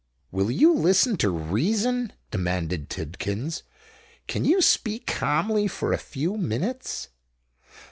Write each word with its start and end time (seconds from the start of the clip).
"Will 0.31 0.49
you 0.49 0.73
listen 0.73 1.15
to 1.17 1.29
reason?" 1.29 2.13
demanded 2.31 2.89
Tidkins: 2.89 3.61
"can 4.27 4.45
you 4.45 4.59
speak 4.59 5.05
calmly 5.05 5.67
for 5.67 5.93
a 5.93 5.99
few 5.99 6.37
minutes?" 6.37 7.09